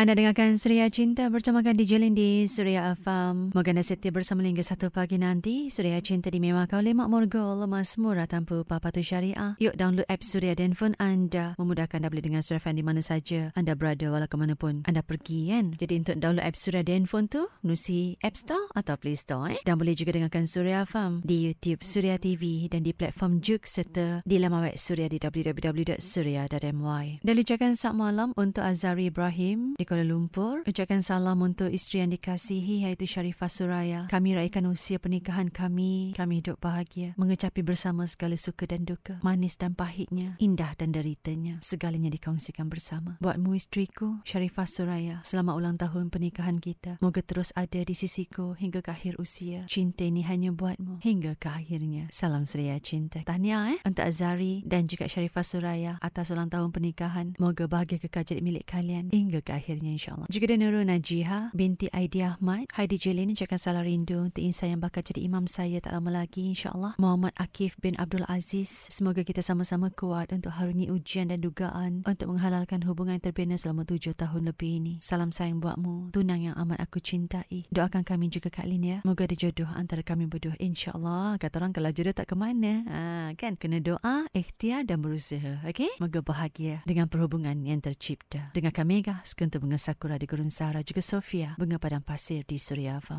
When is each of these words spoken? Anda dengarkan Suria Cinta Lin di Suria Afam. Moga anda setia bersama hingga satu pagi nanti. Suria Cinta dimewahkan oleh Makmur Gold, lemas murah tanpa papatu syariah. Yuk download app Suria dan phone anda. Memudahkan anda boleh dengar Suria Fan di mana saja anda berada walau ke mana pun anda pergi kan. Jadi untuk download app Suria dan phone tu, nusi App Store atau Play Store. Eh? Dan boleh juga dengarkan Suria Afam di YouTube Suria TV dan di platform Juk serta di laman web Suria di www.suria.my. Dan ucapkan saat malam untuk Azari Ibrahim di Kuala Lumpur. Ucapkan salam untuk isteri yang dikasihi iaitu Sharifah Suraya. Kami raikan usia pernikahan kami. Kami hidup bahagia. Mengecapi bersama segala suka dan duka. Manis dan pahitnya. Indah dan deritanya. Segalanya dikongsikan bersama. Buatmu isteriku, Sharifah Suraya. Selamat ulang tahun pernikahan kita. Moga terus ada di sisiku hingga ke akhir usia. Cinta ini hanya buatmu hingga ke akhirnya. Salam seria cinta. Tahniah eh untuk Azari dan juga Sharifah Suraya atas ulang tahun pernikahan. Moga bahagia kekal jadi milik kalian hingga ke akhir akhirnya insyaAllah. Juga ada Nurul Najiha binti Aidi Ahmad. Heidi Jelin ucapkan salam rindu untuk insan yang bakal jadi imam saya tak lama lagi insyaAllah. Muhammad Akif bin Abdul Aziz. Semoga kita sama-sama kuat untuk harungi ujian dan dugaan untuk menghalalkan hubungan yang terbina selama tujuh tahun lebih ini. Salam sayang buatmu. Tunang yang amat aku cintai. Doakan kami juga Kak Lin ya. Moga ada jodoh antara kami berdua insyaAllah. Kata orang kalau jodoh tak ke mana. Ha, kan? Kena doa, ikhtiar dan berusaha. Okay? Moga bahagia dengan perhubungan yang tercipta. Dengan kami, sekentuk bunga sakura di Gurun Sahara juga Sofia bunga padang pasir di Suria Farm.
Anda 0.00 0.16
dengarkan 0.16 0.56
Suria 0.56 0.88
Cinta 0.88 1.28
Lin 1.28 2.14
di 2.16 2.48
Suria 2.48 2.96
Afam. 2.96 3.52
Moga 3.52 3.68
anda 3.68 3.84
setia 3.84 4.08
bersama 4.08 4.40
hingga 4.40 4.64
satu 4.64 4.88
pagi 4.88 5.20
nanti. 5.20 5.68
Suria 5.68 6.00
Cinta 6.00 6.32
dimewahkan 6.32 6.80
oleh 6.80 6.96
Makmur 6.96 7.28
Gold, 7.28 7.68
lemas 7.68 8.00
murah 8.00 8.24
tanpa 8.24 8.64
papatu 8.64 9.04
syariah. 9.04 9.60
Yuk 9.60 9.76
download 9.76 10.08
app 10.08 10.24
Suria 10.24 10.56
dan 10.56 10.72
phone 10.72 10.96
anda. 10.96 11.52
Memudahkan 11.60 12.00
anda 12.00 12.08
boleh 12.08 12.24
dengar 12.24 12.40
Suria 12.40 12.64
Fan 12.64 12.80
di 12.80 12.80
mana 12.80 13.04
saja 13.04 13.52
anda 13.52 13.76
berada 13.76 14.08
walau 14.08 14.24
ke 14.24 14.40
mana 14.40 14.56
pun 14.56 14.88
anda 14.88 15.04
pergi 15.04 15.52
kan. 15.52 15.76
Jadi 15.76 16.00
untuk 16.00 16.16
download 16.16 16.48
app 16.48 16.56
Suria 16.56 16.80
dan 16.80 17.04
phone 17.04 17.28
tu, 17.28 17.44
nusi 17.60 18.16
App 18.24 18.40
Store 18.40 18.72
atau 18.72 18.96
Play 18.96 19.20
Store. 19.20 19.52
Eh? 19.52 19.60
Dan 19.68 19.76
boleh 19.76 19.92
juga 19.92 20.16
dengarkan 20.16 20.48
Suria 20.48 20.88
Afam 20.88 21.20
di 21.28 21.52
YouTube 21.52 21.84
Suria 21.84 22.16
TV 22.16 22.72
dan 22.72 22.88
di 22.88 22.96
platform 22.96 23.44
Juk 23.44 23.68
serta 23.68 24.24
di 24.24 24.40
laman 24.40 24.64
web 24.64 24.80
Suria 24.80 25.12
di 25.12 25.20
www.suria.my. 25.20 27.20
Dan 27.20 27.34
ucapkan 27.36 27.76
saat 27.76 27.92
malam 27.92 28.32
untuk 28.40 28.64
Azari 28.64 29.12
Ibrahim 29.12 29.76
di 29.76 29.89
Kuala 29.90 30.06
Lumpur. 30.06 30.62
Ucapkan 30.70 31.02
salam 31.02 31.42
untuk 31.42 31.66
isteri 31.66 32.06
yang 32.06 32.14
dikasihi 32.14 32.86
iaitu 32.86 33.10
Sharifah 33.10 33.50
Suraya. 33.50 34.00
Kami 34.06 34.38
raikan 34.38 34.70
usia 34.70 35.02
pernikahan 35.02 35.50
kami. 35.50 36.14
Kami 36.14 36.38
hidup 36.38 36.62
bahagia. 36.62 37.18
Mengecapi 37.18 37.66
bersama 37.66 38.06
segala 38.06 38.38
suka 38.38 38.70
dan 38.70 38.86
duka. 38.86 39.18
Manis 39.26 39.58
dan 39.58 39.74
pahitnya. 39.74 40.38
Indah 40.38 40.78
dan 40.78 40.94
deritanya. 40.94 41.58
Segalanya 41.66 42.06
dikongsikan 42.06 42.70
bersama. 42.70 43.18
Buatmu 43.18 43.58
isteriku, 43.58 44.22
Sharifah 44.22 44.70
Suraya. 44.70 45.16
Selamat 45.26 45.58
ulang 45.58 45.74
tahun 45.74 46.14
pernikahan 46.14 46.62
kita. 46.62 47.02
Moga 47.02 47.26
terus 47.26 47.50
ada 47.58 47.82
di 47.82 47.94
sisiku 47.98 48.54
hingga 48.54 48.86
ke 48.86 48.94
akhir 48.94 49.18
usia. 49.18 49.66
Cinta 49.66 50.06
ini 50.06 50.22
hanya 50.22 50.54
buatmu 50.54 51.02
hingga 51.02 51.34
ke 51.34 51.50
akhirnya. 51.50 52.06
Salam 52.14 52.46
seria 52.46 52.78
cinta. 52.78 53.26
Tahniah 53.26 53.74
eh 53.74 53.82
untuk 53.82 54.06
Azari 54.06 54.62
dan 54.62 54.86
juga 54.86 55.10
Sharifah 55.10 55.42
Suraya 55.42 55.92
atas 55.98 56.30
ulang 56.30 56.46
tahun 56.46 56.70
pernikahan. 56.70 57.34
Moga 57.42 57.66
bahagia 57.66 57.98
kekal 57.98 58.22
jadi 58.22 58.38
milik 58.38 58.70
kalian 58.70 59.10
hingga 59.10 59.42
ke 59.42 59.50
akhir 59.50 59.79
akhirnya 59.80 59.96
insyaAllah. 59.96 60.28
Juga 60.28 60.44
ada 60.52 60.56
Nurul 60.60 60.84
Najiha 60.84 61.38
binti 61.56 61.88
Aidi 61.88 62.20
Ahmad. 62.20 62.68
Heidi 62.76 63.00
Jelin 63.00 63.32
ucapkan 63.32 63.56
salam 63.56 63.88
rindu 63.88 64.20
untuk 64.20 64.44
insan 64.44 64.76
yang 64.76 64.80
bakal 64.84 65.00
jadi 65.00 65.24
imam 65.24 65.48
saya 65.48 65.80
tak 65.80 65.96
lama 65.96 66.12
lagi 66.12 66.44
insyaAllah. 66.52 67.00
Muhammad 67.00 67.32
Akif 67.40 67.80
bin 67.80 67.96
Abdul 67.96 68.28
Aziz. 68.28 68.92
Semoga 68.92 69.24
kita 69.24 69.40
sama-sama 69.40 69.88
kuat 69.88 70.36
untuk 70.36 70.52
harungi 70.52 70.92
ujian 70.92 71.32
dan 71.32 71.40
dugaan 71.40 72.04
untuk 72.04 72.28
menghalalkan 72.36 72.84
hubungan 72.84 73.16
yang 73.16 73.24
terbina 73.24 73.56
selama 73.56 73.88
tujuh 73.88 74.12
tahun 74.12 74.52
lebih 74.52 74.84
ini. 74.84 74.92
Salam 75.00 75.32
sayang 75.32 75.64
buatmu. 75.64 76.12
Tunang 76.12 76.44
yang 76.44 76.54
amat 76.60 76.84
aku 76.84 77.00
cintai. 77.00 77.64
Doakan 77.72 78.04
kami 78.04 78.28
juga 78.28 78.52
Kak 78.52 78.68
Lin 78.68 78.84
ya. 78.84 78.98
Moga 79.08 79.24
ada 79.24 79.32
jodoh 79.32 79.70
antara 79.72 80.04
kami 80.04 80.28
berdua 80.28 80.60
insyaAllah. 80.60 81.40
Kata 81.40 81.56
orang 81.56 81.72
kalau 81.72 81.88
jodoh 81.88 82.12
tak 82.12 82.28
ke 82.28 82.36
mana. 82.36 82.84
Ha, 82.84 83.00
kan? 83.40 83.56
Kena 83.56 83.80
doa, 83.80 84.28
ikhtiar 84.36 84.84
dan 84.84 85.00
berusaha. 85.00 85.64
Okay? 85.64 85.88
Moga 85.96 86.20
bahagia 86.20 86.84
dengan 86.84 87.08
perhubungan 87.08 87.56
yang 87.64 87.80
tercipta. 87.80 88.52
Dengan 88.52 88.76
kami, 88.76 89.00
sekentuk 89.24 89.62
bunga 89.70 89.78
sakura 89.78 90.18
di 90.18 90.26
Gurun 90.26 90.50
Sahara 90.50 90.82
juga 90.82 90.98
Sofia 90.98 91.54
bunga 91.54 91.78
padang 91.78 92.02
pasir 92.02 92.42
di 92.42 92.58
Suria 92.58 92.98
Farm. 92.98 93.18